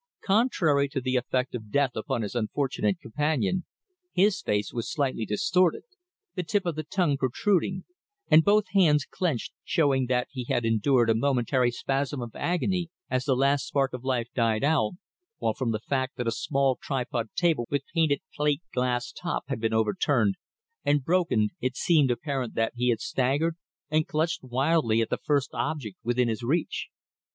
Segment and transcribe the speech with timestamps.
[0.25, 3.65] Contrary to the effect of death upon his unfortunate companion,
[4.11, 5.83] his face was slightly distorted,
[6.33, 7.85] the tip of the tongue protruding,
[8.27, 13.25] and both hands clenched, showing that he had endured a momentary spasm of agony as
[13.25, 14.93] the last spark of life died out,
[15.37, 19.59] while from the fact that a small tripod table with painted plate glass top had
[19.59, 20.33] been overturned
[20.83, 23.55] and broken it seemed apparent that he had staggered
[23.91, 26.87] and clutched wildly at the first object within his reach.